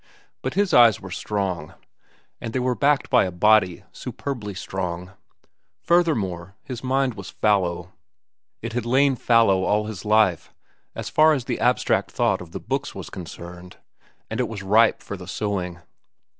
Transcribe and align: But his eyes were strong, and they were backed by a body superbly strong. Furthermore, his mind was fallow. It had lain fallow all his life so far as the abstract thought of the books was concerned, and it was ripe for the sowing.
But 0.41 0.55
his 0.55 0.73
eyes 0.73 0.99
were 0.99 1.11
strong, 1.11 1.75
and 2.41 2.53
they 2.53 2.59
were 2.59 2.73
backed 2.73 3.11
by 3.11 3.25
a 3.25 3.31
body 3.31 3.83
superbly 3.91 4.55
strong. 4.55 5.11
Furthermore, 5.83 6.55
his 6.63 6.83
mind 6.83 7.13
was 7.13 7.29
fallow. 7.29 7.91
It 8.63 8.73
had 8.73 8.83
lain 8.87 9.15
fallow 9.15 9.63
all 9.63 9.85
his 9.85 10.03
life 10.03 10.51
so 10.97 11.03
far 11.03 11.33
as 11.33 11.45
the 11.45 11.59
abstract 11.59 12.09
thought 12.09 12.41
of 12.41 12.51
the 12.51 12.59
books 12.59 12.95
was 12.95 13.11
concerned, 13.11 13.77
and 14.27 14.39
it 14.39 14.47
was 14.47 14.63
ripe 14.63 15.03
for 15.03 15.15
the 15.15 15.27
sowing. 15.27 15.81